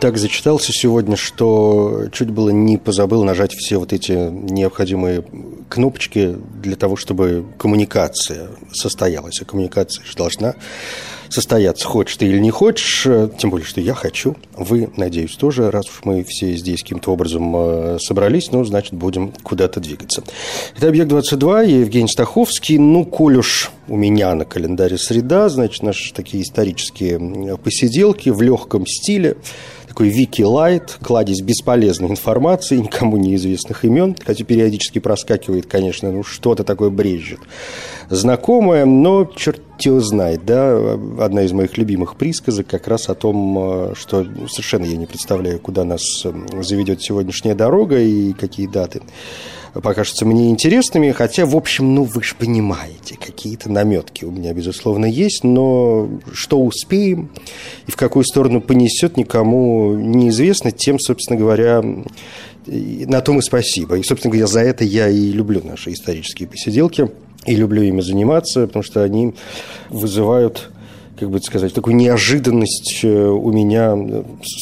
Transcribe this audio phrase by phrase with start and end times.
[0.00, 5.22] Так зачитался сегодня, что чуть было не позабыл нажать все вот эти необходимые
[5.68, 9.42] кнопочки для того, чтобы коммуникация состоялась.
[9.42, 10.54] А коммуникация же должна
[11.28, 13.02] состояться, хочешь ты или не хочешь,
[13.38, 14.36] тем более, что я хочу.
[14.56, 19.32] Вы, надеюсь, тоже, раз уж мы все здесь каким-то образом э, собрались, ну, значит, будем
[19.42, 20.24] куда-то двигаться.
[20.76, 22.78] Это «Объект-22», я Евгений Стаховский.
[22.78, 28.86] Ну, коль уж у меня на календаре среда, значит, наши такие исторические посиделки в легком
[28.86, 29.36] стиле–
[29.90, 36.62] такой Вики Лайт, кладезь бесполезной информации, никому неизвестных имен, хотя периодически проскакивает, конечно, ну что-то
[36.62, 37.40] такое брежет.
[38.08, 43.58] Знакомое, но черт его знает, да, одна из моих любимых присказок как раз о том,
[43.58, 49.02] э, что совершенно я не представляю, куда нас э, заведет сегодняшняя дорога и какие даты
[49.72, 55.06] покажутся мне интересными, хотя, в общем, ну, вы же понимаете, какие-то наметки у меня, безусловно,
[55.06, 57.30] есть, но что успеем
[57.86, 61.82] и в какую сторону понесет, никому неизвестно, тем, собственно говоря,
[62.66, 63.96] на том и спасибо.
[63.96, 67.10] И, собственно говоря, за это я и люблю наши исторические посиделки,
[67.46, 69.34] и люблю ими заниматься, потому что они
[69.88, 70.70] вызывают
[71.18, 73.94] как бы сказать, такую неожиданность э, у меня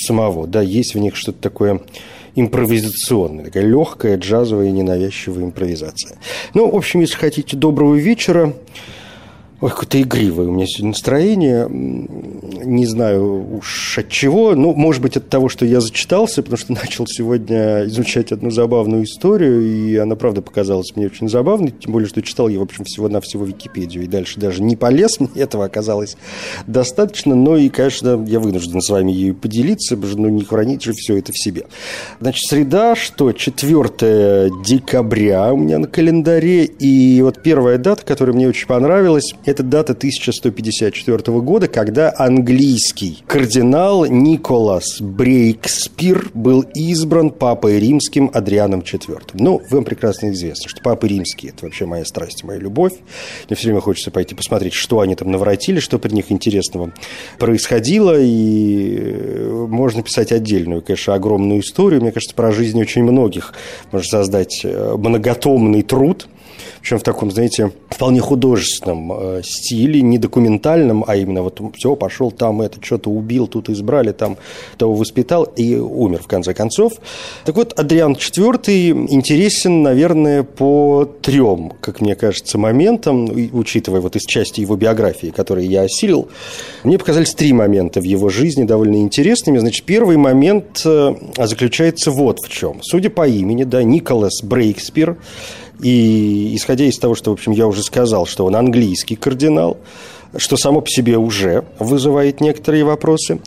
[0.07, 0.49] самого.
[0.49, 1.81] Да, есть в них что-то такое
[2.35, 6.19] импровизационная, такая легкая, джазовая, ненавязчивая импровизация.
[6.55, 8.55] Ну, в общем, если хотите доброго вечера,
[9.61, 11.67] Ой, какое-то игривое у меня сегодня настроение.
[11.69, 14.55] Не знаю уж от чего.
[14.55, 19.03] Ну, может быть, от того, что я зачитался, потому что начал сегодня изучать одну забавную
[19.03, 22.85] историю, и она, правда, показалась мне очень забавной, тем более, что читал я, в общем,
[22.85, 26.17] всего-навсего Википедию, и дальше даже не полез, мне этого оказалось
[26.69, 30.85] достаточно, но и, конечно, я вынужден с вами ею поделиться, потому что ну, не хранить
[30.85, 31.67] же все это в себе.
[32.21, 38.47] Значит, среда, что 4 декабря у меня на календаре, и вот первая дата, которая мне
[38.47, 48.31] очень понравилась, это дата 1154 года, когда английский кардинал Николас Брейкспир был избран папой римским
[48.33, 49.21] Адрианом IV.
[49.35, 52.93] Ну, вам прекрасно известно, что папы римские– это вообще моя страсть, моя любовь.
[53.49, 56.93] Мне все время хочется пойти посмотреть, что они там наворотили, что при них интересного
[57.39, 62.03] происходило, и э, можно писать отдельную, конечно, огромную историю.
[62.03, 63.55] Мне кажется, про жизнь очень многих
[63.93, 66.29] можно создать э, многотомный труд–
[66.89, 72.31] причем в таком, знаете, вполне художественном э, стиле, не документальном, а именно вот все, пошел
[72.31, 74.39] там это, что-то убил, тут избрали, там
[74.79, 76.95] того воспитал и умер в конце концов.
[77.45, 84.23] Так вот, Адриан IV интересен, наверное, по трем, как мне кажется, моментам, учитывая вот из
[84.23, 86.29] части его биографии, которые я осилил,
[86.85, 89.59] мне показались три момента в его жизни довольно интересными.
[89.59, 92.81] Значит, первый момент э, заключается вот в чем.
[92.81, 95.19] Судя по имени, да, Николас Брейкспир,
[95.81, 99.79] и исходя из того, что, в общем, я уже сказал, что он английский кардинал,
[100.37, 103.41] что само по себе уже вызывает некоторые вопросы.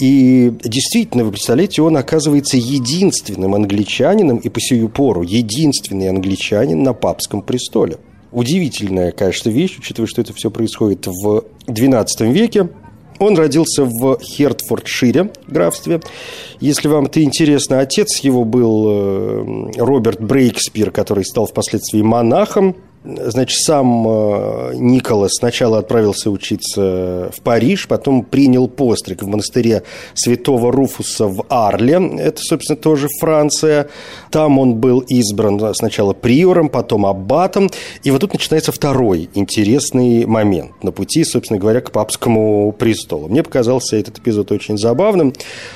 [0.00, 6.92] И действительно, вы представляете, он оказывается единственным англичанином и по сию пору единственный англичанин на
[6.92, 7.98] папском престоле.
[8.30, 12.68] Удивительная, конечно, вещь, учитывая, что это все происходит в XII веке.
[13.18, 16.00] Он родился в Хертфордшире, графстве.
[16.60, 23.60] Если вам это интересно, отец его был э, Роберт Брейкспир, который стал впоследствии монахом Значит,
[23.60, 31.26] сам э, Николас сначала отправился учиться в Париж, потом принял постриг в монастыре святого Руфуса
[31.26, 31.94] в Арле.
[32.18, 33.88] Это, собственно, тоже Франция.
[34.30, 37.70] Там он был избран сначала приором, потом аббатом.
[38.02, 43.28] И вот тут начинается второй интересный момент на пути, собственно говоря, к папскому престолу.
[43.28, 45.32] Мне показался этот эпизод очень забавным.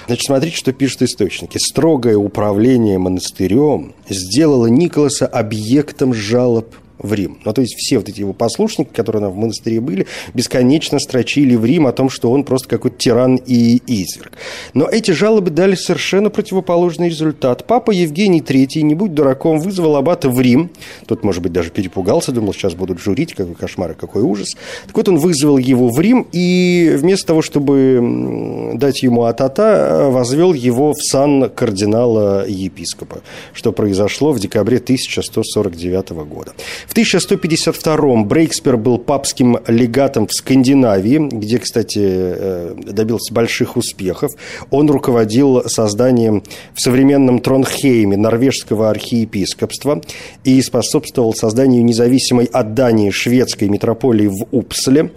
[0.06, 1.58] Значит, смотрите, что пишут источники.
[1.58, 7.38] Строгое управление монастырем сделало Николаса объектом жалоб в Рим.
[7.44, 11.64] Ну, то есть все вот эти его послушники, которые в монастыре были, бесконечно строчили в
[11.64, 14.32] Рим о том, что он просто какой-то тиран и изверг.
[14.74, 17.66] Но эти жалобы дали совершенно противоположный результат.
[17.66, 20.70] Папа Евгений III, не будь дураком, вызвал аббата в Рим.
[21.06, 24.56] Тот, может быть, даже перепугался, думал, сейчас будут журить, какой кошмар и какой ужас.
[24.86, 30.52] Так вот, он вызвал его в Рим, и вместо того, чтобы дать ему атата, возвел
[30.52, 33.22] его в сан кардинала-епископа,
[33.52, 36.52] что произошло в декабре 1149 года.
[36.92, 44.32] В 1152 Брейкспер был папским легатом в Скандинавии, где, кстати, э, добился больших успехов.
[44.68, 46.42] Он руководил созданием
[46.74, 50.02] в современном Тронхейме норвежского архиепископства
[50.44, 55.12] и способствовал созданию независимой от Дании шведской митрополии в Упсле.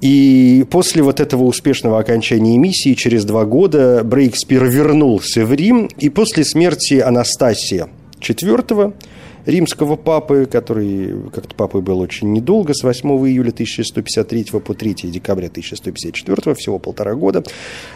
[0.00, 6.08] И после вот этого успешного окончания миссии, через два года, Брейкспир вернулся в Рим, и
[6.08, 7.88] после смерти Анастасия
[8.20, 8.94] IV
[9.48, 15.46] римского папы, который как-то папой был очень недолго, с 8 июля 1153 по 3 декабря
[15.46, 17.42] 1154, всего полтора года,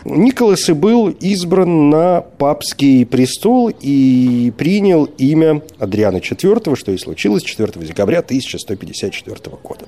[0.04, 7.42] Николас и был избран на папский престол и принял имя Адриана IV, что и случилось
[7.42, 9.86] 4 декабря 1154 года.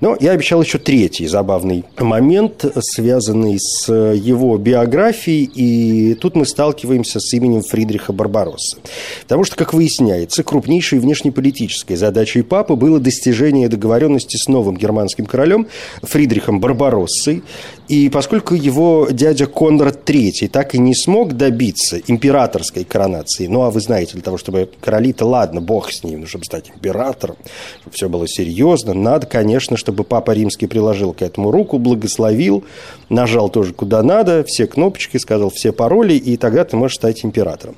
[0.00, 7.18] Но я обещал еще третий забавный момент, связанный с его биографией, и тут мы сталкиваемся
[7.18, 8.78] с именем Фридриха Барбаросса.
[9.22, 15.26] Потому что, как выясняется, крупнейший Главнейшей внешнеполитической задачей папы было достижение договоренности с новым германским
[15.26, 15.66] королем
[16.02, 17.42] Фридрихом Барбароссой.
[17.88, 23.70] И поскольку его дядя Конрад III так и не смог добиться императорской коронации, ну а
[23.70, 27.36] вы знаете, для того, чтобы короли-то, ладно, бог с ним, но чтобы стать императором,
[27.80, 32.64] чтобы все было серьезно, надо, конечно, чтобы папа римский приложил к этому руку, благословил,
[33.08, 37.76] нажал тоже куда надо, все кнопочки, сказал все пароли, и тогда ты можешь стать императором.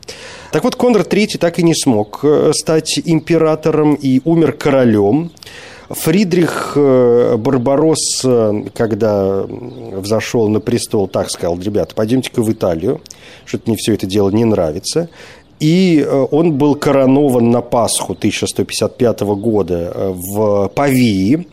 [0.50, 5.30] Так вот, Конрад III так и не смог э, стать императором и умер королем.
[5.90, 8.24] Фридрих э, Барбарос,
[8.74, 13.00] когда взошел на престол, так сказал, ребята, пойдемте-ка в Италию,
[13.44, 15.08] что-то мне все это дело не нравится.
[15.60, 21.46] И э, он был коронован на Пасху 1155 года э, в Павии,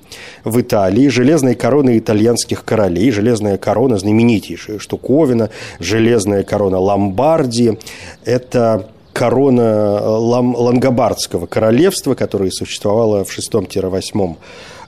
[0.46, 5.50] в Италии, железной короной итальянских королей, железная корона, знаменитейшая штуковина,
[5.80, 7.78] железная корона Ломбардии.
[8.24, 14.36] Это корона э, Лангобардского королевства, которое существовало в 6-8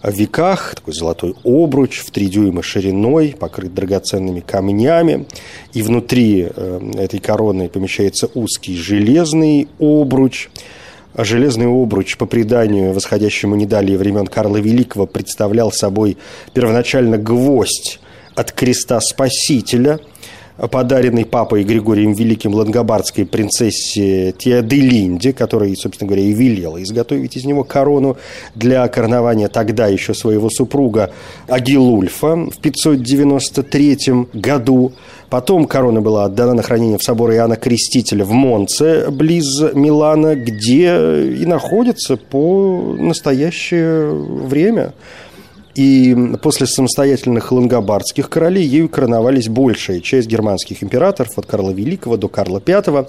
[0.04, 5.26] веках, такой золотой обруч в три дюйма шириной, покрыт драгоценными камнями,
[5.74, 10.50] и внутри э, этой короны помещается узкий железный обруч.
[11.18, 16.18] Железный обруч, по преданию, восходящему не далее времен Карла Великого, представлял собой
[16.54, 18.00] первоначально гвоздь
[18.36, 20.00] от креста Спасителя–
[20.68, 27.64] подаренный папой Григорием Великим лангобардской принцессе Теоделинде, которая, собственно говоря, и велела изготовить из него
[27.64, 28.18] корону
[28.56, 31.12] для коронования тогда еще своего супруга
[31.48, 33.98] Агилульфа в 593
[34.34, 34.94] году.
[35.30, 41.34] Потом корона была отдана на хранение в собор Иоанна Крестителя в Монце, близ Милана, где
[41.36, 44.94] и находится по настоящее время.
[45.80, 52.28] И после самостоятельных лангобардских королей ею короновались большая часть германских императоров от Карла Великого до
[52.28, 53.06] Карла V.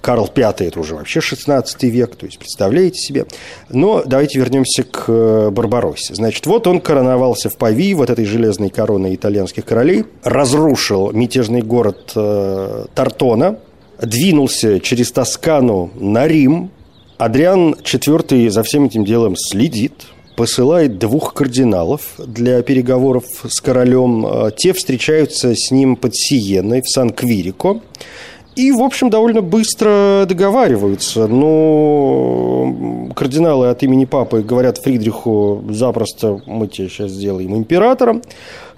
[0.00, 3.26] Карл V– это уже вообще 16 век, то есть представляете себе.
[3.68, 6.14] Но давайте вернемся к э, Барбароссе.
[6.14, 12.12] Значит, вот он короновался в Пави, вот этой железной короной итальянских королей, разрушил мятежный город
[12.14, 13.58] э, Тартона,
[14.00, 16.70] двинулся через Тоскану на Рим.
[17.18, 24.26] Адриан IV за всем этим делом следит, посылает двух кардиналов для переговоров с королем.
[24.26, 27.80] Э, те встречаются с ним под Сиеной в Сан-Квирико.
[28.56, 31.26] И, в общем, довольно быстро договариваются.
[31.26, 38.22] Но кардиналы от имени папы говорят Фридриху запросто, мы тебя сейчас сделаем императором.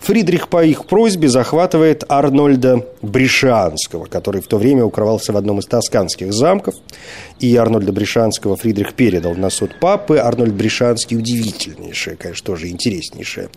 [0.00, 5.67] Фридрих по их просьбе захватывает Арнольда Бришанского, который в то время укрывался в одном из
[5.67, 6.74] тосканских замков.
[7.41, 10.17] И Арнольда Бришанского Фридрих передал на суд папы.
[10.17, 13.50] Арнольд Бришанский удивительнейшая, конечно, тоже интереснейшая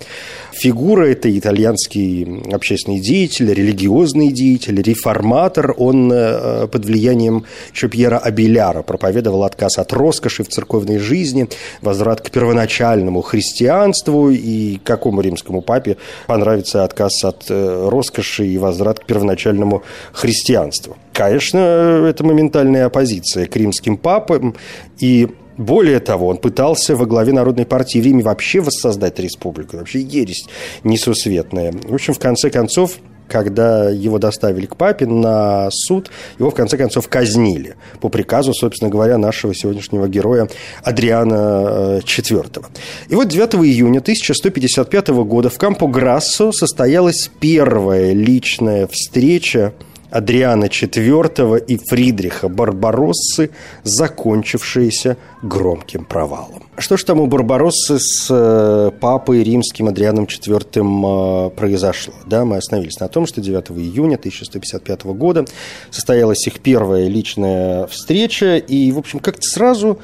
[0.51, 1.05] фигура.
[1.05, 5.73] Это итальянский общественный деятель, религиозный деятель, реформатор.
[5.77, 11.47] Он э, под влиянием еще Пьера Абеляра проповедовал отказ от роскоши в церковной жизни,
[11.81, 15.97] возврат к первоначальному христианству и какому римскому папе
[16.29, 19.81] понравится отказ от э, роскоши и возврат к первоначальному
[20.13, 20.95] христианству.
[21.11, 24.55] Конечно, это моментальная оппозиция к римским папам,
[24.99, 29.77] и более того, он пытался во главе Народной партии в вообще воссоздать республику.
[29.77, 30.45] Вообще ересь
[30.83, 31.73] несусветная.
[31.73, 36.77] В общем, в конце концов, когда его доставили к папе на суд, его в конце
[36.77, 40.49] концов казнили по приказу, собственно говоря, нашего сегодняшнего героя
[40.83, 42.49] Адриана IV.
[42.57, 42.61] Э,
[43.09, 49.73] И вот 9 июня 1155 года в Кампо-Грассо состоялась первая личная встреча
[50.11, 53.51] Адриана IV и Фридриха Барбароссы,
[53.83, 56.63] закончившиеся громким провалом.
[56.77, 62.13] Что ж там у Барбароссы с э, папой римским Адрианом IV э, произошло?
[62.25, 65.45] Да, мы остановились на том, что 9 июня 1155 года
[65.91, 69.99] состоялась их первая личная встреча, и, в общем, как-то сразу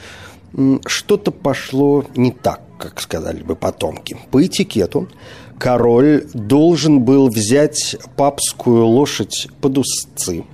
[0.86, 4.18] что-то пошло не так, как сказали бы потомки.
[4.32, 5.10] По этикету
[5.60, 10.46] король должен был взять папскую лошадь под узцы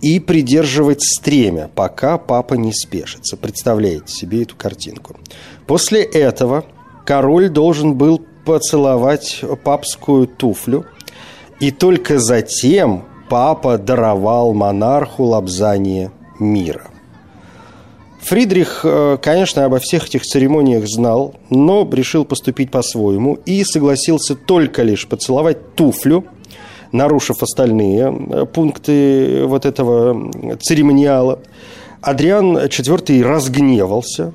[0.00, 3.36] и придерживать стремя, пока папа не спешится.
[3.36, 5.16] Представляете себе эту картинку.
[5.66, 6.64] После этого
[7.06, 10.84] король должен был поцеловать папскую туфлю,
[11.60, 16.90] и только затем папа даровал монарху лобзание мира.
[18.24, 24.82] Фридрих, э, конечно, обо всех этих церемониях знал, но решил поступить по-своему и согласился только
[24.82, 26.24] лишь поцеловать туфлю,
[26.90, 31.40] нарушив остальные э, пункты вот этого церемониала.
[32.00, 34.32] Адриан IV разгневался,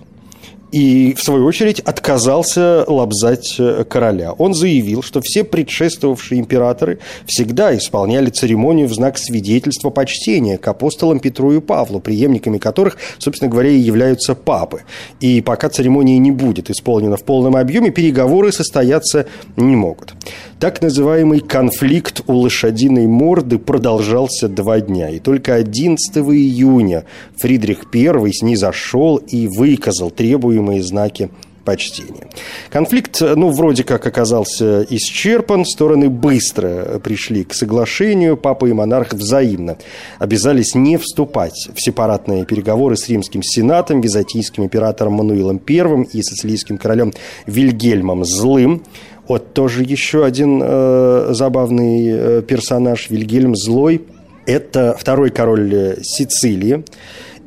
[0.72, 4.34] и, в свою очередь, отказался лобзать э, короля.
[4.34, 11.20] Он заявил, что все предшествовавшие императоры всегда исполняли церемонию в знак свидетельства почтения к апостолам
[11.20, 14.82] Петру и Павлу, преемниками которых, собственно говоря, и являются папы.
[15.20, 20.14] И пока церемония не будет исполнена в полном объеме, переговоры состояться не могут.
[20.60, 25.10] Так называемый конфликт у лошадиной морды продолжался два дня.
[25.10, 27.06] И только 11 июня
[27.38, 31.30] Фридрих I снизошел и выказал требуемые знаки
[31.63, 32.28] почтения.
[32.72, 39.78] Конфликт, ну, вроде как оказался исчерпан, стороны быстро пришли к соглашению, папа и монарх взаимно
[40.18, 46.78] обязались не вступать в сепаратные переговоры с римским сенатом, византийским императором Мануилом I и сицилийским
[46.78, 47.13] королем
[47.46, 48.84] Вильгельмом Злым.
[49.29, 54.01] Вот тоже еще один э, забавный э, персонаж Вильгельм Злой.
[54.48, 56.83] Это второй король э, Сицилии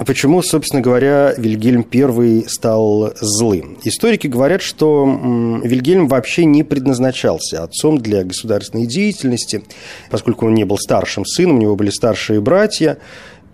[0.00, 3.76] А почему, собственно говоря, Вильгельм I стал злым?
[3.84, 5.04] Историки говорят, что
[5.62, 9.62] Вильгельм вообще не предназначался отцом для государственной деятельности,
[10.10, 12.96] поскольку он не был старшим сыном, у него были старшие братья,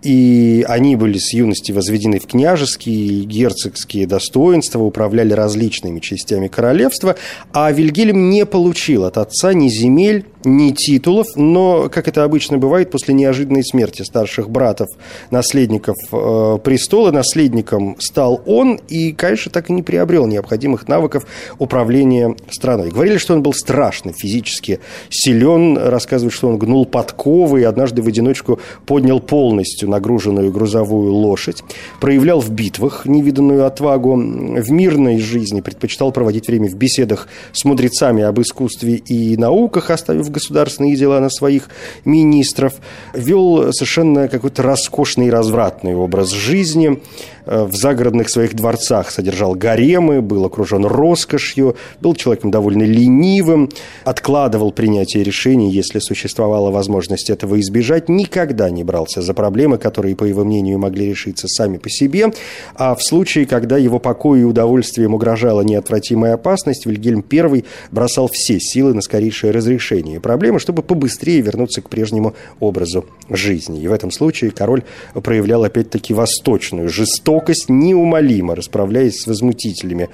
[0.03, 7.17] и они были с юности возведены в княжеские и герцогские достоинства, управляли различными частями королевства,
[7.53, 12.91] а Вильгельм не получил от отца ни земель, ни титулов, но, как это обычно бывает,
[12.91, 14.89] после неожиданной смерти старших братов,
[15.31, 21.27] наследников э, престола, наследником стал он и, конечно, так и не приобрел необходимых навыков
[21.59, 22.91] управления страной.
[22.91, 24.79] Говорили, что он был страшно физически
[25.11, 31.63] силен, рассказывают, что он гнул подковы и однажды в одиночку поднял полностью нагруженную грузовую лошадь,
[32.01, 38.23] проявлял в битвах невиданную отвагу, в мирной жизни предпочитал проводить время в беседах с мудрецами
[38.23, 41.69] об искусстве и науках, оставив государственные дела на своих
[42.05, 42.75] министров,
[43.15, 47.01] вел совершенно какой-то роскошный и развратный образ жизни,
[47.47, 53.71] в загородных своих дворцах содержал гаремы, был окружен роскошью, был человеком довольно ленивым,
[54.05, 60.25] откладывал принятие решений, если существовала возможность этого избежать, никогда не брался за проблемы, которые, по
[60.25, 62.33] его мнению, могли решиться сами по себе,
[62.75, 68.59] а в случае, когда его покою и удовольствием угрожала неотвратимая опасность, Вильгельм I бросал все
[68.59, 73.81] силы на скорейшее разрешение проблемы, чтобы побыстрее вернуться к прежнему образу жизни.
[73.81, 74.83] И в этом случае король
[75.15, 80.09] проявлял опять-таки восточную жестокость, жестокость неумолимо, расправляясь с возмутителями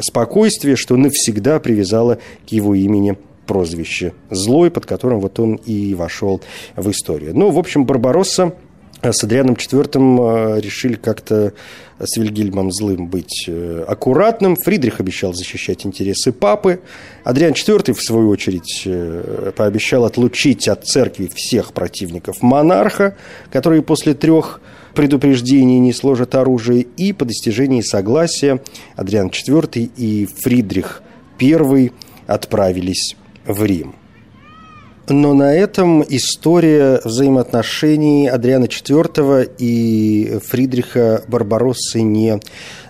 [0.00, 6.40] спокойствия, что навсегда привязало к его имени прозвище «Злой», под которым вот он и вошел
[6.76, 7.36] в историю.
[7.36, 8.54] Ну, в общем, Барбаросса
[9.02, 11.52] с Адрианом IV э, решили как-то
[11.98, 14.56] с Вильгельмом Злым быть э, аккуратным.
[14.56, 16.80] Фридрих обещал защищать интересы папы.
[17.22, 23.16] Адриан IV, в свою очередь, э, пообещал отлучить от церкви всех противников монарха,
[23.50, 24.60] которые после трех
[24.94, 28.60] предупреждений не сложат оружие, и по достижении согласия
[28.96, 31.02] Адриан IV и Фридрих
[31.40, 31.90] I
[32.26, 33.94] отправились в Рим.
[35.08, 42.40] Но на этом история взаимоотношений Адриана IV и Фридриха Барбароссы не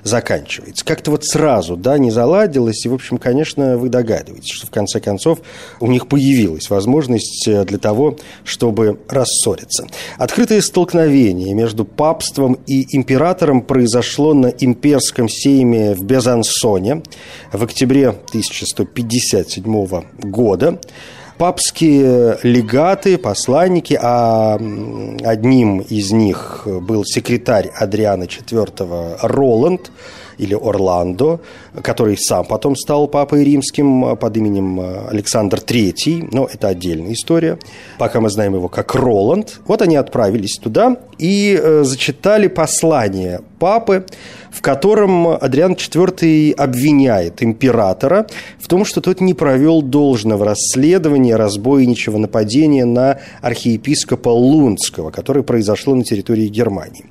[0.05, 0.85] заканчивается.
[0.85, 5.01] Как-то вот сразу, да, не заладилось, и, в общем, конечно, вы догадываетесь, что в конце
[5.01, 5.41] концов
[5.81, 9.87] у них появилась возможность э, для того, чтобы рассориться.
[10.17, 17.03] Открытое столкновение между папством и императором произошло на имперском сейме в Безансоне
[17.53, 20.79] в октябре 1157 года
[21.39, 24.55] папские легаты, посланники, а
[25.25, 29.91] одним из них был секретарь Адриана IV Роланд,
[30.39, 31.41] или Орландо,
[31.83, 37.59] который сам потом стал папой римским под именем Александр III, но это отдельная история.
[37.99, 39.61] Пока мы знаем его как Роланд.
[39.67, 44.07] Вот они отправились туда и зачитали послание папы,
[44.55, 48.27] в котором Адриан IV обвиняет императора
[48.61, 55.97] в том, что тот не провел должного расследования разбойничего нападения на архиепископа Лунского, которое произошло
[55.97, 57.05] на территории Германии.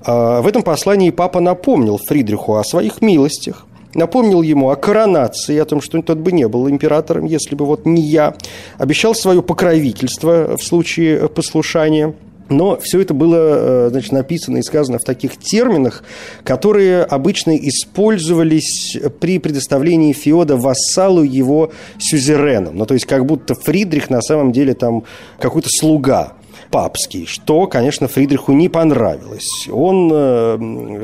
[0.00, 5.66] А, в этом послании папа напомнил Фридриху о своих милостях, напомнил ему о коронации, о
[5.66, 8.34] том, что тот бы не был императором, если бы вот не я,
[8.78, 12.14] обещал свое покровительство в случае послушания–
[12.48, 16.04] но все это было э, значит, написано и сказано в таких терминах,
[16.44, 22.76] которые обычно использовались при предоставлении Феода вассалу его сюзереном.
[22.76, 25.04] Ну, то есть, как будто Фридрих на самом деле там
[25.38, 26.34] какой-то слуга
[26.70, 29.68] папский, что, конечно, Фридриху не понравилось.
[29.70, 30.56] Он э,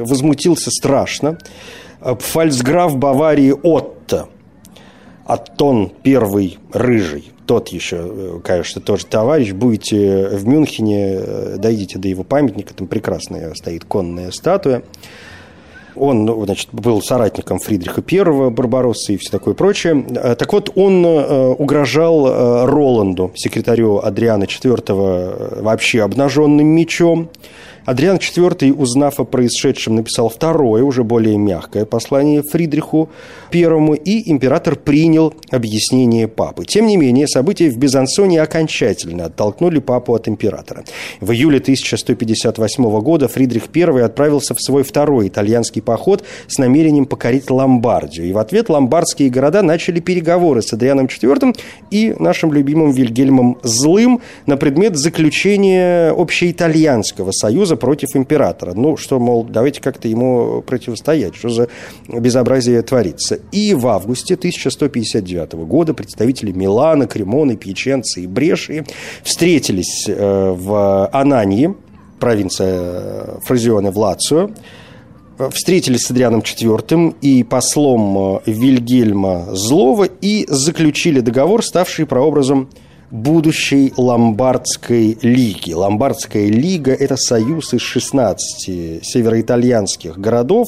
[0.05, 1.39] возмутился страшно.
[2.01, 4.29] Фальцграф Баварии Отто,
[5.25, 12.09] Аттон первый рыжий, тот еще, э, конечно, тоже товарищ, будете в Мюнхене, э, дойдите до
[12.09, 14.83] его памятника, там прекрасная стоит конная статуя.
[15.95, 20.03] Он, ну, значит, был соратником Фридриха I, Барбаросса и все такое прочее.
[20.17, 27.29] Э, так вот, он угрожал Роланду, секретарю Адриана IV, вообще обнаженным мечом.
[27.85, 33.09] Адриан IV, узнав о происшедшем, написал второе, уже более мягкое послание Фридриху
[33.53, 36.65] I, и император принял объяснение папы.
[36.65, 40.85] Тем не менее, события в Бизансоне окончательно оттолкнули папу от императора.
[41.21, 47.51] В июле 1158 года Фридрих I отправился в свой второй итальянский поход с намерением покорить
[47.51, 48.27] Ломбардию.
[48.27, 51.57] И в ответ ломбардские города начали переговоры с Адрианом IV
[51.91, 58.75] и нашим любимым Вильгельмом Злым на предмет заключения общеитальянского союза союза против императора.
[58.75, 61.69] Ну, что, мол, давайте как-то ему противостоять, что за
[62.09, 63.39] безобразие творится.
[63.53, 68.85] И в августе 1159 года представители Милана, Кремона, Пьяченца и Брешии
[69.23, 71.75] встретились э, в Анании,
[72.21, 74.51] провинция Фразиона в Лацио,
[75.51, 82.69] встретились с Адрианом IV и послом э, Вильгельма Злова и заключили договор, ставший прообразом
[83.13, 85.73] будущей Ломбардской лиги.
[85.73, 90.67] Ломбардская лига– это союз из 16 североитальянских городов,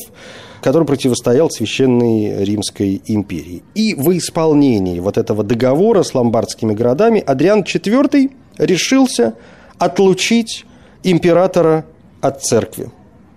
[0.60, 3.62] который противостоял Священной Римской империи.
[3.74, 9.34] И в исполнении вот этого договора с ломбардскими городами Адриан IV решился
[9.78, 10.66] отлучить
[11.02, 11.86] императора
[12.20, 12.90] от церкви.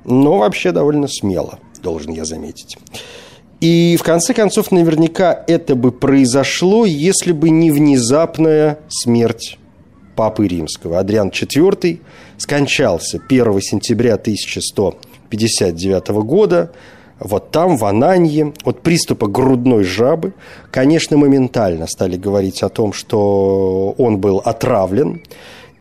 [0.04, 2.78] Но вообще довольно смело, должен я заметить.
[3.60, 9.58] И в конце концов, наверняка это бы произошло, если бы не внезапная смерть
[10.16, 11.00] Папы Римского.
[11.00, 12.00] Адриан IV
[12.38, 16.72] скончался 1 сентября 1159 года
[17.20, 20.34] вот там, в Ананье, от приступа грудной жабы.
[20.72, 25.24] Конечно, моментально стали говорить о том, что он был отравлен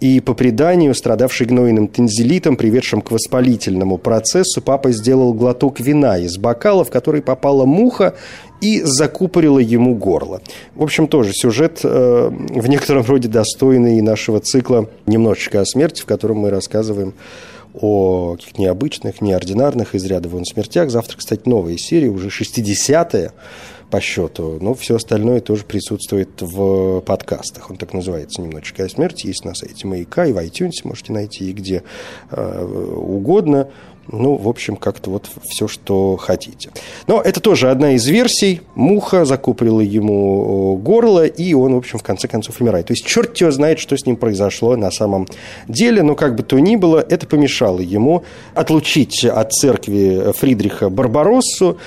[0.01, 6.37] и по преданию, страдавший гнойным тензилитом, приведшим к воспалительному процессу, папа сделал глоток вина из
[6.37, 8.15] бокала, в который попала муха
[8.61, 10.43] и закупорила ему горло.
[10.75, 16.07] В общем, тоже сюжет э, в некотором роде достойный нашего цикла «Немножечко о смерти», в
[16.07, 17.15] котором мы рассказываем
[17.75, 20.91] о каких-то необычных, неординарных из ряда вон смертях.
[20.91, 23.33] Завтра, кстати, новая серия, уже 60-я
[23.91, 24.59] по счету.
[24.61, 27.71] Но все остальное тоже присутствует в подкастах.
[27.71, 29.29] Он так называется «Немножечко о смерти».
[29.29, 31.83] Есть на сайте «Маяка» и в iTunes можете найти, и где
[32.31, 32.65] э,
[32.97, 33.69] угодно.
[34.09, 36.71] Ну, в общем, как-то вот все, что хотите.
[37.07, 38.61] Но это тоже одна из версий.
[38.75, 42.87] Муха закупорила ему горло, и он, в общем, в конце концов умирает.
[42.87, 45.27] То есть черт его знает, что с ним произошло на самом
[45.67, 46.03] деле.
[46.03, 48.23] Но как бы то ни было, это помешало ему
[48.55, 51.79] отлучить от церкви Фридриха Барбароссу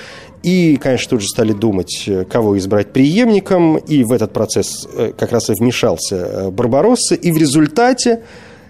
[0.42, 5.32] и, конечно, тут же стали думать, кого избрать преемником, и в этот процесс э, как
[5.32, 8.22] раз и вмешался э, Барбаросса, и в результате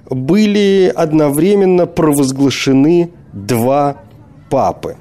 [0.09, 4.03] были одновременно провозглашены два
[4.51, 4.97] папы.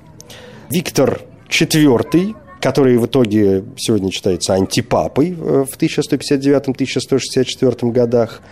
[0.69, 8.43] Виктор IV, который в итоге сегодня считается антипапой э, в 1159-1164 годах,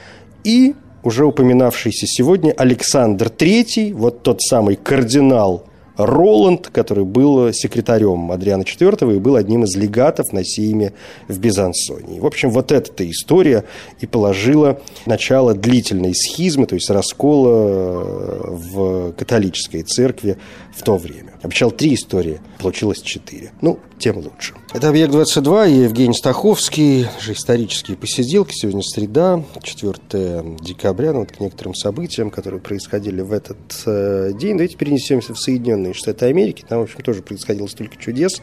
[0.43, 8.61] и уже упоминавшийся сегодня Александр III, вот тот самый кардинал Роланд, который был секретарем Адриана
[8.61, 10.93] IV и был одним из легатов на Сейме
[11.27, 12.19] в Бизансонии.
[12.19, 13.63] В общем, вот эта история
[13.99, 20.37] и положила начало длительной схизмы, то есть раскола э, в католической церкви
[20.75, 21.33] в то время.
[21.41, 23.51] Обещал три истории, получилось четыре.
[23.61, 24.53] Ну, тем лучше.
[24.73, 28.53] Это «Объект-22», я Евгений Стаховский, же исторические посиделки.
[28.53, 34.53] Сегодня среда, 4 декабря, ну, вот к некоторым событиям, которые происходили в этот э, день.
[34.53, 36.65] Давайте перенесемся в Соединенные Штаты Америки.
[36.67, 38.41] Там, в общем, тоже происходило столько чудес,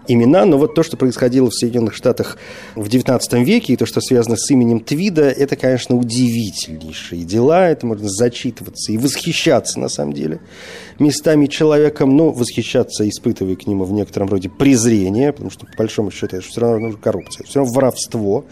[0.08, 2.38] имена, но вот то, что происходило в Соединенных Штатах
[2.76, 7.86] в XIX веке, и то, что связано с именем Твида, это, конечно, удивительнейшие дела, это
[7.86, 10.39] можно зачитываться и восхищаться, на самом деле,
[11.00, 16.12] местами человеком, но восхищаться, испытывая к нему в некотором роде презрение, потому что, по большому
[16.12, 18.46] счету, это все равно коррупция, все равно воровство,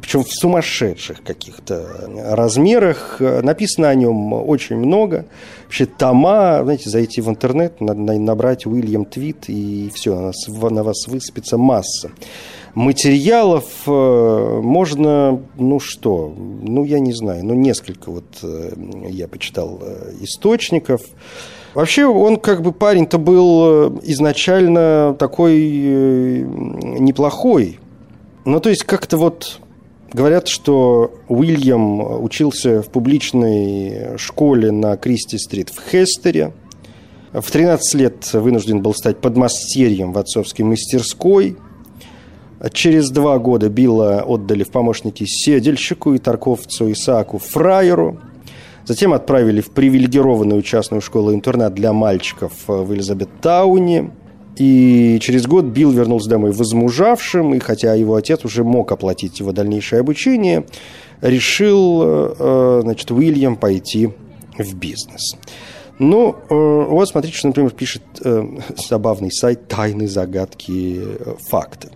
[0.00, 3.16] причем в сумасшедших каких-то размерах.
[3.20, 5.26] Написано о нем очень много.
[5.64, 10.32] Вообще тома, знаете, зайти в интернет, набрать Уильям Твит, и все,
[10.70, 12.10] на, нас, высыпется масса
[12.74, 18.72] материалов э, можно, ну что, ну я не знаю, ну несколько вот э,
[19.08, 21.00] я почитал э, источников.
[21.74, 27.78] Вообще он как бы парень-то был изначально такой неплохой.
[28.44, 29.60] Ну то есть как-то вот
[30.12, 36.52] Говорят, что Уильям учился в публичной школе на Кристи-стрит в Хестере.
[37.32, 41.56] В 13 лет вынужден был стать подмастерьем в отцовской мастерской.
[42.72, 48.18] Через два года Билла отдали в помощники седельщику и торговцу Исааку Фрайеру.
[48.84, 54.10] Затем отправили в привилегированную частную школу-интернат для мальчиков в Элизабеттауне.
[54.56, 59.52] И через год Билл вернулся домой возмужавшим, и хотя его отец уже мог оплатить его
[59.52, 60.66] дальнейшее обучение,
[61.20, 64.10] решил, э, значит, Уильям пойти
[64.58, 65.36] в бизнес.
[66.00, 68.42] Ну, э, вот смотрите, что, например, пишет э,
[68.88, 70.98] забавный сайт «Тайны, загадки,
[71.50, 71.90] факты».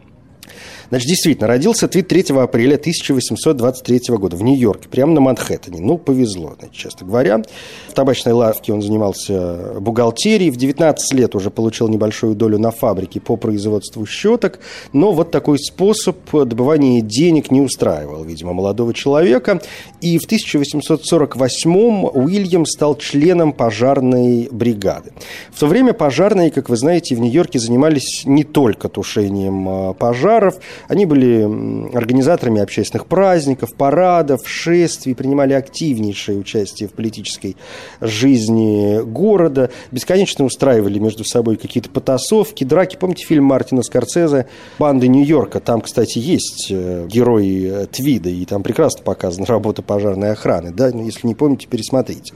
[0.94, 5.80] Значит, действительно, родился Твит 3 апреля 1823 года в Нью-Йорке, прямо на Манхэттене.
[5.80, 7.42] Ну, повезло, значит, честно говоря.
[7.88, 10.52] В табачной лавке он занимался бухгалтерией.
[10.52, 14.60] В 19 лет уже получил небольшую долю на фабрике по производству щеток.
[14.92, 19.60] Но вот такой способ добывания денег не устраивал, видимо, молодого человека.
[20.00, 25.10] И в 1848-м Уильям стал членом пожарной бригады.
[25.50, 30.60] В то время пожарные, как вы знаете, в Нью-Йорке занимались не только тушением а, пожаров,
[30.88, 37.56] они были организаторами общественных праздников, парадов, шествий, принимали активнейшее участие в политической
[38.00, 42.96] жизни города, бесконечно устраивали между собой какие-то потасовки, драки.
[42.96, 44.46] Помните фильм Мартина Скорцезе
[44.78, 45.60] «Банды Нью-Йорка»?
[45.60, 50.72] Там, кстати, есть э, герой э, Твида, и там прекрасно показана работа пожарной охраны.
[50.72, 50.90] Да?
[50.92, 52.34] Ну, если не помните, пересмотрите.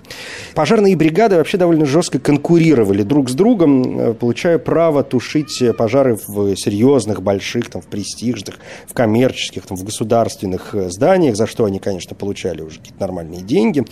[0.55, 6.57] Пожарные бригады вообще довольно жестко конкурировали друг с другом, э, получая право тушить пожары в
[6.57, 11.65] серьезных, больших, там, в престиж престижных, в коммерческих, там, в государственных э, зданиях, за что
[11.65, 13.85] они, конечно, получали уже какие-то нормальные деньги,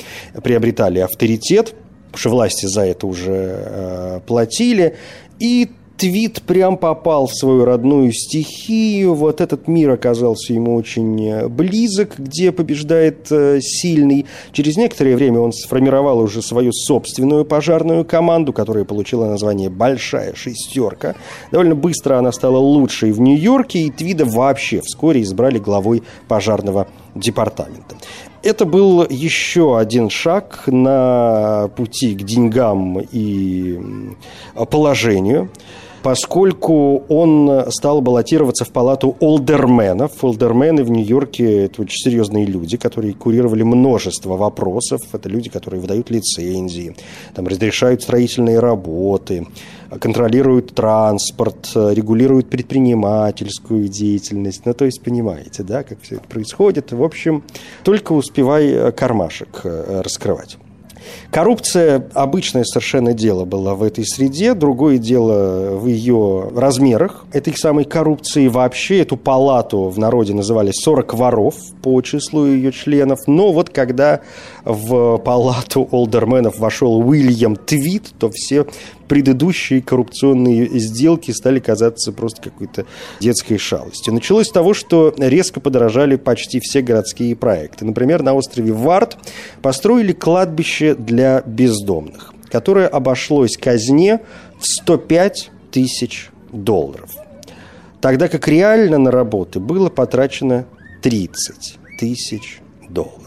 [0.43, 1.75] приобретали авторитет,
[2.07, 4.97] потому что власти за это уже э, платили.
[5.39, 9.15] И Твит прям попал в свою родную стихию.
[9.15, 14.27] Вот этот мир оказался ему очень э, близок, где побеждает э, сильный.
[14.53, 21.15] Через некоторое время он сформировал уже свою собственную пожарную команду, которая получила название «Большая шестерка».
[21.51, 27.97] Довольно быстро она стала лучшей в Нью-Йорке, и Твида вообще вскоре избрали главой пожарного департамента.
[28.43, 33.81] Это был еще один шаг на пути к деньгам и
[34.55, 35.49] положению–
[36.07, 40.23] поскольку он стал баллотироваться в палату олдерменов.
[40.23, 45.01] Олдермены в Нью-Йорке– это очень серьезные люди, которые курировали множество вопросов.
[45.13, 46.95] Это люди, которые выдают лицензии,
[47.35, 49.49] там, разрешают строительные работы,
[49.99, 54.65] контролируют транспорт, регулируют предпринимательскую деятельность.
[54.65, 56.93] Ну, то есть, понимаете, да, как все это происходит.
[56.93, 57.43] В общем,
[57.83, 60.57] только успевай кармашек э, раскрывать.
[61.31, 64.55] Коррупция– обычное совершенно дело было в этой среде.
[64.55, 68.49] Другое дело в ее размерах этой самой коррупции.
[68.49, 73.21] Вообще эту палату в народе называли «40 воров» по числу ее членов.
[73.27, 74.21] Но вот когда
[74.65, 78.67] в палату олдерменов вошел Уильям Твит, то все
[79.09, 82.87] предыдущие коррупционные сделки стали казаться просто какой-то
[83.21, 84.15] детской шалостью.
[84.15, 87.85] Началось с того, что резко подорожали почти все городские проекты.
[87.85, 89.17] Например, на острове Вард
[89.63, 94.21] построили кладбище для бездомных, которое обошлось казне
[94.59, 97.11] в 105 тысяч долларов.
[98.01, 100.67] Тогда как реально на работы было потрачено
[101.03, 103.23] 30 тысяч долларов.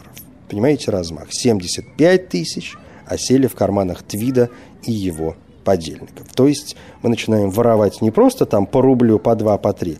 [0.48, 1.28] Понимаете размах?
[1.30, 2.74] 75 тысяч
[3.06, 4.50] осели в карманах Твида
[4.84, 6.32] и его подельников.
[6.34, 9.98] То есть мы начинаем воровать не просто там по рублю, по два, по три,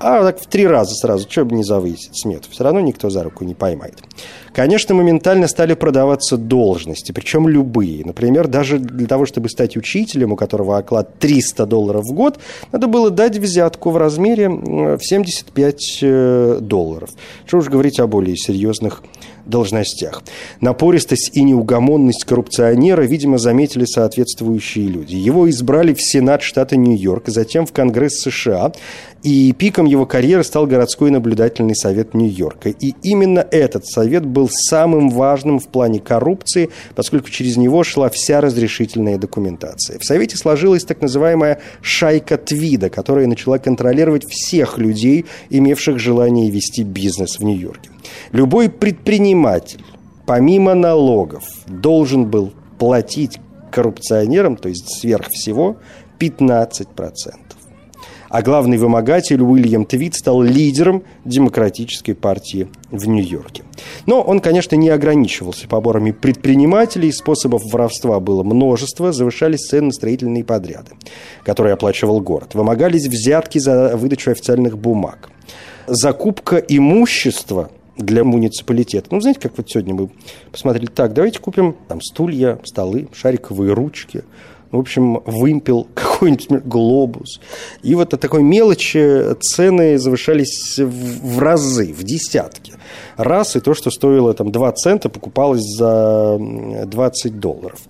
[0.00, 2.50] а так в три раза сразу, что бы не завысить смету.
[2.50, 4.02] Все равно никто за руку не поймает.
[4.54, 8.04] Конечно, моментально стали продаваться должности, причем любые.
[8.04, 12.38] Например, даже для того, чтобы стать учителем, у которого оклад 300 долларов в год,
[12.70, 17.10] надо было дать взятку в размере в 75 э, долларов.
[17.46, 19.02] Что уж говорить о более серьезных
[19.46, 20.22] должностях.
[20.60, 25.16] Напористость и неугомонность коррупционера, видимо, заметили соответствующие люди.
[25.16, 28.72] Его избрали в Сенат штата Нью-Йорк, затем в Конгресс США,
[29.22, 32.70] и пиком его карьеры стал городской наблюдательный совет Нью-Йорка.
[32.70, 38.40] И именно этот совет был самым важным в плане коррупции, поскольку через него шла вся
[38.40, 39.98] разрешительная документация.
[39.98, 46.82] В совете сложилась так называемая «шайка Твида», которая начала контролировать всех людей, имевших желание вести
[46.82, 47.90] бизнес в Нью-Йорке.
[48.32, 49.84] Любой предприниматель,
[50.26, 53.38] помимо налогов, должен был платить
[53.70, 55.76] коррупционерам, то есть сверх всего,
[56.18, 57.43] 15%.
[58.34, 63.62] А главный вымогатель Уильям Твит стал лидером демократической партии в Нью-Йорке.
[64.06, 70.42] Но он, конечно, не ограничивался поборами предпринимателей, способов воровства было множество, завышались цены на строительные
[70.42, 70.90] подряды,
[71.44, 72.54] которые оплачивал город.
[72.54, 75.30] Вымогались взятки за выдачу официальных бумаг.
[75.86, 79.08] Закупка имущества– для муниципалитета.
[79.10, 80.10] Ну, знаете, как вот сегодня мы
[80.50, 84.24] посмотрели, так, давайте купим там стулья, столы, шариковые ручки,
[84.76, 87.40] в общем, вымпел, какой-нибудь глобус.
[87.82, 92.74] И вот от такой мелочи цены завышались в, разы, в десятки.
[93.16, 97.80] Раз, и то, что стоило там 2 цента, покупалось за 20 долларов.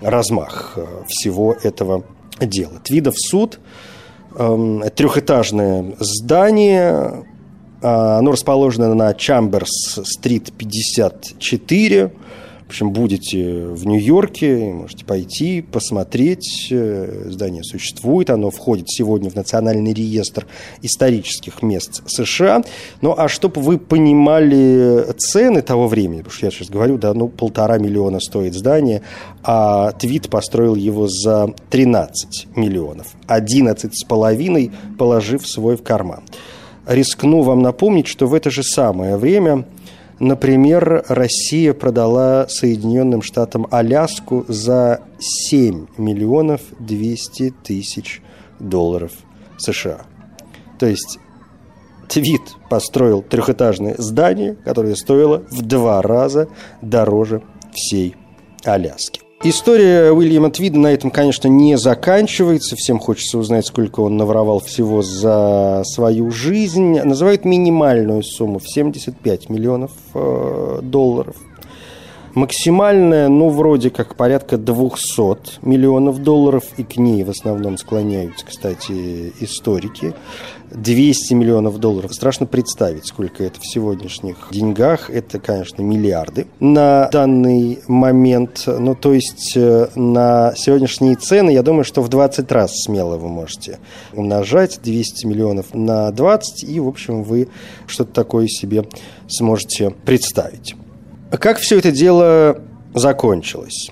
[0.01, 2.04] размах э, всего этого
[2.39, 2.80] дела.
[2.84, 3.60] Твидов суд
[4.36, 7.25] э, трехэтажное здание,
[7.82, 12.12] э, оно расположено на Чамберс-стрит 54,
[12.72, 16.70] в общем, будете в Нью-Йорке, можете пойти, посмотреть.
[16.72, 20.48] Э, здание существует, оно входит сегодня в Национальный реестр
[20.82, 22.64] исторических мест США.
[23.02, 27.28] Ну, а чтобы вы понимали цены того времени, потому что я сейчас говорю, да, ну,
[27.28, 29.02] полтора миллиона стоит здание,
[29.44, 33.08] а Твит построил его за 13 миллионов.
[33.28, 36.24] 11 с половиной положив свой в карман.
[36.88, 39.66] Рискну вам напомнить, что в это же самое время
[40.22, 48.22] Например, Россия продала Соединенным Штатам Аляску за 7 миллионов 200 тысяч
[48.60, 49.14] долларов
[49.58, 50.02] США.
[50.78, 51.18] То есть
[52.08, 56.50] Твит построил трехэтажное здание, которое стоило в два раза
[56.84, 57.42] дороже
[57.74, 58.16] всей
[58.64, 59.31] Аляски.
[59.43, 62.75] История Уильяма Твида на этом, конечно, не заканчивается.
[62.75, 67.01] Всем хочется узнать, сколько он наворовал всего за свою жизнь.
[67.01, 71.36] Называют минимальную сумму в 75 миллионов э, долларов–
[72.34, 79.34] Максимальная, ну, вроде как порядка 200 миллионов долларов, и к ней в основном склоняются, кстати,
[79.39, 80.13] историки.
[80.72, 82.13] 200 миллионов долларов.
[82.13, 85.10] Страшно представить, сколько это в сегодняшних деньгах.
[85.10, 88.63] Это, конечно, миллиарды на данный момент.
[88.65, 93.28] Ну, то есть э, на сегодняшние цены, я думаю, что в 20 раз смело вы
[93.28, 93.80] можете
[94.13, 97.50] умножать 200 миллионов на 20, и, в общем, вы
[97.86, 98.86] что-то такое себе
[99.28, 100.76] сможете представить.
[101.39, 102.62] Как все это дело
[102.94, 103.89] закончилось?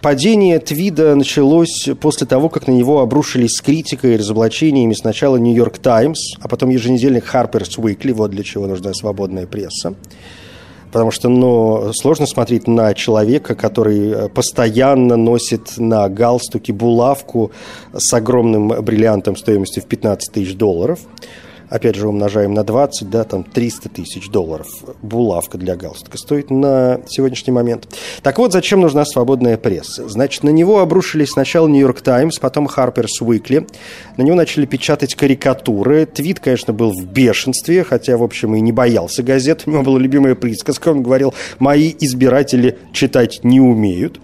[0.00, 5.78] Падение Твида началось после того, как на него обрушились с критикой и разоблачениями сначала «Нью-Йорк
[5.78, 9.94] Таймс», а потом еженедельник «Харперс Уикли», вот для чего нужна свободная пресса.
[10.90, 17.50] Потому что ну, сложно смотреть на человека, который постоянно носит на галстуке булавку
[17.92, 21.00] с огромным бриллиантом стоимостью в 15 тысяч долларов–
[21.70, 24.68] опять же, умножаем на 20, да, там 300 тысяч долларов
[25.02, 27.88] булавка для галстука стоит на сегодняшний момент.
[28.22, 30.08] Так вот, зачем нужна свободная пресса?
[30.08, 33.68] Значит, на него обрушились сначала Нью-Йорк Таймс, потом Harper's Weekly.
[34.16, 36.06] На него начали печатать карикатуры.
[36.06, 39.62] Твит, конечно, был в бешенстве, хотя, в общем, и не боялся газет.
[39.66, 40.88] У него была любимая присказка.
[40.90, 44.20] Он говорил, мои избиратели читать не умеют.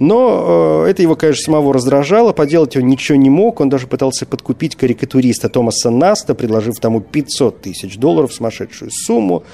[0.00, 3.60] Но э, это его, конечно, самого раздражало, поделать он ничего не мог.
[3.60, 9.44] Он даже пытался подкупить карикатуриста Томаса Наста, предложив тому 500 тысяч долларов, сумасшедшую сумму.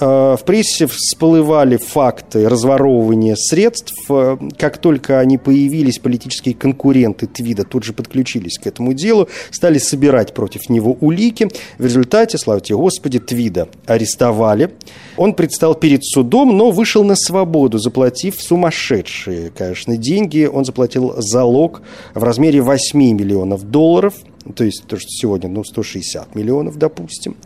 [0.00, 3.94] Э, в прессе всплывали факты разворовывания средств.
[4.08, 9.78] Э, как только они появились, политические конкуренты Твида тут же подключились к этому делу, стали
[9.78, 11.48] собирать против него улики.
[11.78, 14.70] В результате, слава тебе Господи, Твида арестовали.
[15.16, 20.48] Он предстал перед судом, но вышел на свободу, заплатив сумасшедшие, конечно, деньги.
[20.52, 21.82] Он заплатил залог
[22.14, 24.14] в размере 8 миллионов долларов,
[24.54, 27.36] то есть то, что сегодня ну, 160 миллионов, допустим.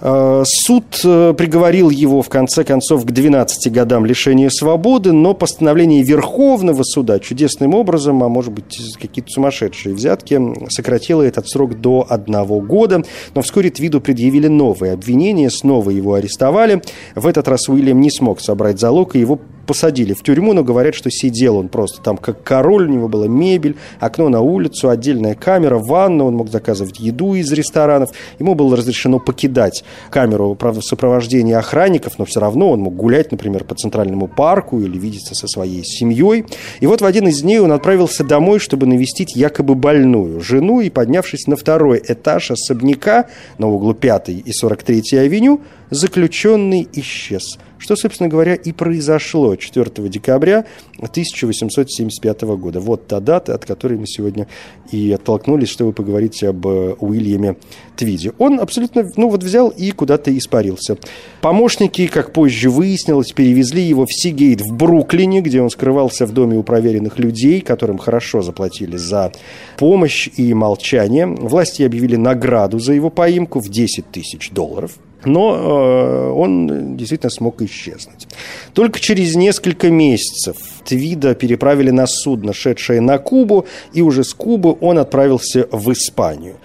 [0.00, 6.02] Э, суд э, приговорил его, в конце концов, к 12 годам лишения свободы, но постановление
[6.02, 12.60] Верховного суда чудесным образом, а может быть, какие-то сумасшедшие взятки, сократило этот срок до одного
[12.60, 13.02] года.
[13.34, 16.80] Но вскоре Твиду предъявили новые обвинения, снова его арестовали.
[17.16, 20.94] В этот раз Уильям не смог собрать залог, и его посадили в тюрьму, но говорят,
[20.94, 25.34] что сидел он просто там как король, у него была мебель, окно на улицу, отдельная
[25.34, 28.10] камера, ванна, он мог заказывать еду из ресторанов.
[28.38, 33.30] Ему было разрешено покидать камеру, правда, в сопровождении охранников, но все равно он мог гулять,
[33.30, 36.46] например, по Центральному парку или видеться со своей семьей.
[36.80, 40.88] И вот в один из дней он отправился домой, чтобы навестить якобы больную жену, и,
[40.88, 43.26] поднявшись на второй этаж особняка
[43.58, 50.64] на углу 5 и 43 авеню, заключенный исчез– что, собственно говоря, и произошло 4 декабря
[50.98, 52.80] 1875 года.
[52.80, 54.46] Вот та дата, от которой мы сегодня
[54.90, 57.56] и оттолкнулись, чтобы поговорить об э, Уильяме
[57.96, 58.32] Твиде.
[58.38, 60.98] Он абсолютно, ну вот взял и куда-то испарился.
[61.40, 66.56] Помощники, как позже выяснилось, перевезли его в Сигейт в Бруклине, где он скрывался в доме
[66.56, 69.32] у проверенных людей, которым хорошо заплатили за
[69.76, 71.26] помощь и молчание.
[71.26, 77.60] Власти объявили награду за его поимку в 10 тысяч долларов– но э, он действительно смог
[77.62, 78.28] исчезнуть.
[78.72, 84.76] Только через несколько месяцев Твида переправили на судно, шедшее на Кубу, и уже с Кубы
[84.80, 86.56] он отправился в Испанию.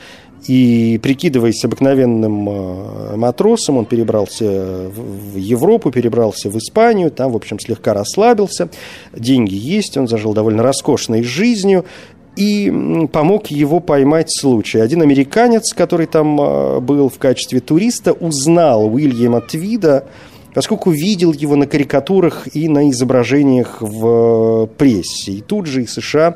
[0.47, 7.59] И прикидываясь обыкновенным э, матросом, он перебрался в Европу, перебрался в Испанию, там, в общем,
[7.59, 8.69] слегка расслабился,
[9.13, 11.85] деньги есть, он зажил довольно роскошной жизнью,
[12.35, 14.79] и помог его поймать случай.
[14.79, 20.05] Один американец, который там а, был в качестве туриста, узнал Уильяма Твида,
[20.53, 25.33] поскольку видел его на карикатурах и на изображениях в прессе.
[25.33, 26.35] И тут же из США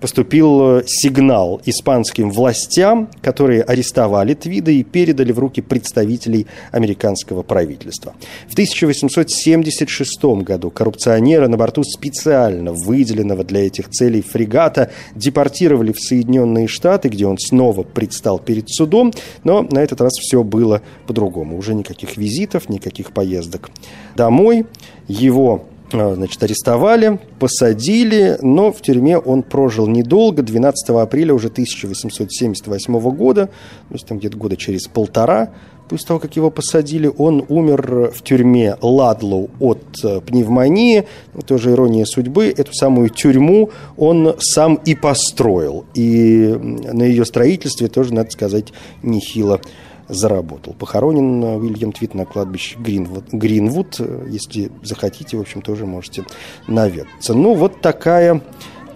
[0.00, 8.14] поступил э, сигнал испанским властям, которые арестовали Твида и передали в руки представителей американского правительства.
[8.48, 16.66] В 1876 году коррупционера на борту специально выделенного для этих целей фрегата депортировали в Соединенные
[16.66, 19.12] Штаты, где он снова предстал перед судом,
[19.44, 21.56] но на этот раз все было по-другому.
[21.56, 23.70] Уже никаких визитов, никаких поездок
[24.16, 24.66] домой.
[25.08, 33.46] Его значит, арестовали, посадили, но в тюрьме он прожил недолго, 12 апреля уже 1878 года,
[33.46, 35.50] то есть там где-то года через полтора,
[35.88, 41.06] после того, как его посадили, он умер в тюрьме Ладлоу от э, пневмонии.
[41.46, 42.46] Тоже ирония судьбы.
[42.56, 45.84] Эту самую тюрьму он сам и построил.
[45.94, 46.48] И
[46.92, 49.60] на ее строительстве тоже, надо сказать, нехило
[50.08, 50.74] заработал.
[50.74, 53.24] Похоронен Уильям Твит на кладбище Гринвуд.
[53.32, 54.00] Гринвуд.
[54.28, 56.24] Если захотите, в общем, тоже можете
[56.66, 57.34] наведаться.
[57.34, 58.42] Ну, вот такая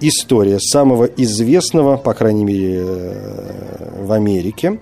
[0.01, 4.81] история самого известного, по крайней мере, э, в Америке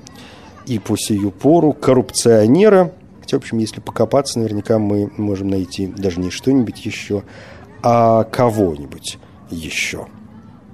[0.66, 2.92] и по сию пору коррупционера.
[3.20, 7.22] Хотя, в общем, если покопаться, наверняка мы можем найти даже не что-нибудь еще,
[7.82, 9.18] а кого-нибудь
[9.50, 10.06] еще.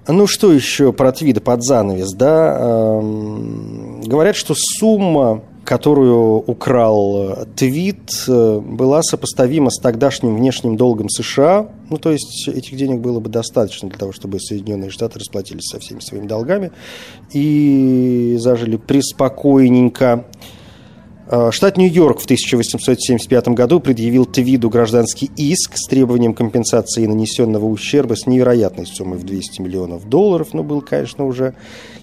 [0.09, 2.59] Ну, что еще про Твида под занавес, да?
[2.59, 11.69] Эм, говорят, что сумма, которую украл Твит, э, была сопоставима с тогдашним внешним долгом США.
[11.89, 15.79] Ну, то есть этих денег было бы достаточно для того, чтобы Соединенные Штаты расплатились со
[15.79, 16.73] всеми своими долгами
[17.33, 20.25] и зажили преспокойненько.
[21.35, 28.17] А, штат Нью-Йорк в 1875 году предъявил Твиду гражданский иск с требованием компенсации нанесенного ущерба
[28.17, 31.55] с невероятной суммой в 200 миллионов долларов, но был, конечно, уже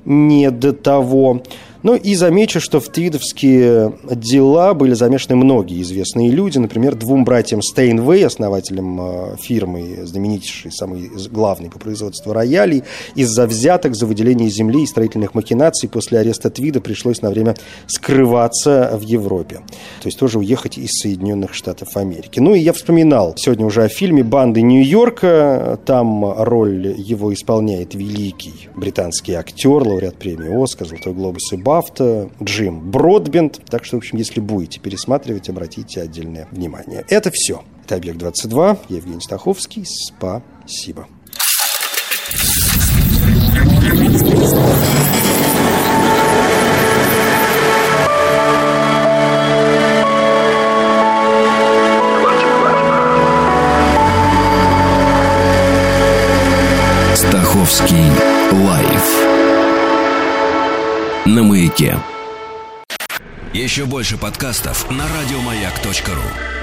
[0.04, 1.44] не до того.
[1.82, 7.62] Ну и замечу, что в твидовские дела были замешаны многие известные люди, например, двум братьям
[7.62, 12.84] Стейнвей, основателям э, фирмы, знаменитейшей, самой главной по производству роялей,
[13.16, 17.56] из-за взяток за выделение земли и строительных махинаций после ареста Твида пришлось на время
[17.88, 19.62] скрываться в Европе.
[20.02, 22.42] То есть тоже уехать из Соединенных Штатов Америки.
[22.42, 25.80] Ну и я вспоминал сегодня уже о фильме «Банды Нью-Йорка».
[25.86, 32.90] Там роль его исполняет великий британский актер, лауреат премии «Оскар», «Золотой глобус» и Бафта, Джим
[32.90, 33.62] Бродбент.
[33.70, 37.06] Так что, в общем, если будете пересматривать, обратите отдельное внимание.
[37.10, 37.62] Это все.
[37.86, 38.80] Это «Объект-22».
[38.90, 39.86] Я Евгений Стаховский.
[39.86, 41.06] Спасибо.
[57.14, 58.12] Стаховский
[58.66, 59.29] лайф
[61.30, 61.98] на маяке.
[63.54, 66.59] Еще больше подкастов на радиомаяк.ру.